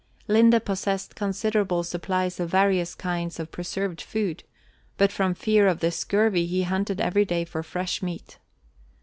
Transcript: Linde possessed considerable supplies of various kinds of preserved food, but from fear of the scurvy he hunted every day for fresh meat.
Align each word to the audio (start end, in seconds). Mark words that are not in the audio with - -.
Linde 0.27 0.59
possessed 0.65 1.13
considerable 1.15 1.83
supplies 1.83 2.39
of 2.39 2.49
various 2.49 2.95
kinds 2.95 3.39
of 3.39 3.51
preserved 3.51 4.01
food, 4.01 4.43
but 4.97 5.11
from 5.11 5.35
fear 5.35 5.67
of 5.67 5.79
the 5.79 5.91
scurvy 5.91 6.47
he 6.47 6.63
hunted 6.63 6.99
every 6.99 7.23
day 7.23 7.45
for 7.45 7.61
fresh 7.61 8.01
meat. 8.01 8.39